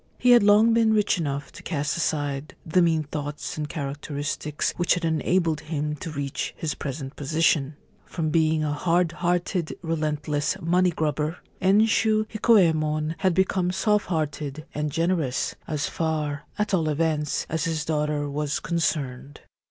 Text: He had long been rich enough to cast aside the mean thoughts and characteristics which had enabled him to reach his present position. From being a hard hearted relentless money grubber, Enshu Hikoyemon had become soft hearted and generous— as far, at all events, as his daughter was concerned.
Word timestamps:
He 0.17 0.31
had 0.31 0.41
long 0.41 0.73
been 0.73 0.95
rich 0.95 1.19
enough 1.19 1.51
to 1.51 1.61
cast 1.61 1.95
aside 1.95 2.55
the 2.65 2.81
mean 2.81 3.03
thoughts 3.03 3.55
and 3.55 3.69
characteristics 3.69 4.73
which 4.75 4.95
had 4.95 5.05
enabled 5.05 5.59
him 5.61 5.95
to 5.97 6.09
reach 6.09 6.55
his 6.57 6.73
present 6.73 7.15
position. 7.15 7.75
From 8.05 8.31
being 8.31 8.63
a 8.63 8.73
hard 8.73 9.11
hearted 9.11 9.77
relentless 9.83 10.57
money 10.59 10.89
grubber, 10.89 11.37
Enshu 11.61 12.25
Hikoyemon 12.31 13.13
had 13.19 13.35
become 13.35 13.69
soft 13.71 14.07
hearted 14.07 14.65
and 14.73 14.91
generous— 14.91 15.53
as 15.67 15.85
far, 15.85 16.45
at 16.57 16.73
all 16.73 16.89
events, 16.89 17.45
as 17.47 17.65
his 17.65 17.85
daughter 17.85 18.27
was 18.27 18.59
concerned. 18.59 19.41